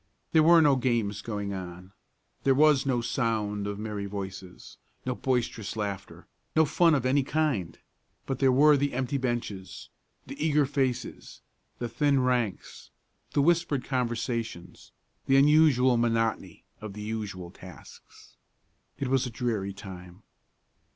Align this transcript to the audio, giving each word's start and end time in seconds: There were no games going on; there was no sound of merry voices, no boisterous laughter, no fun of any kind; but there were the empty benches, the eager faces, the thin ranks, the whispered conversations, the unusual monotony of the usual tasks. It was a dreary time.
There 0.31 0.41
were 0.41 0.63
no 0.63 0.77
games 0.77 1.21
going 1.21 1.53
on; 1.53 1.91
there 2.41 2.55
was 2.55 2.87
no 2.87 3.01
sound 3.01 3.67
of 3.67 3.77
merry 3.77 4.07
voices, 4.07 4.79
no 5.05 5.13
boisterous 5.13 5.75
laughter, 5.75 6.25
no 6.55 6.65
fun 6.65 6.95
of 6.95 7.05
any 7.05 7.21
kind; 7.21 7.77
but 8.25 8.39
there 8.39 8.51
were 8.51 8.75
the 8.75 8.93
empty 8.95 9.19
benches, 9.19 9.89
the 10.25 10.43
eager 10.43 10.65
faces, 10.65 11.41
the 11.77 11.87
thin 11.87 12.19
ranks, 12.23 12.89
the 13.33 13.43
whispered 13.43 13.83
conversations, 13.83 14.91
the 15.27 15.37
unusual 15.37 15.97
monotony 15.97 16.63
of 16.81 16.93
the 16.93 17.03
usual 17.03 17.51
tasks. 17.51 18.37
It 18.97 19.07
was 19.07 19.27
a 19.27 19.29
dreary 19.29 19.71
time. 19.71 20.23